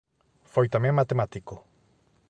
Foi 0.53 0.65
tamén 0.73 0.97
matemático. 0.99 1.55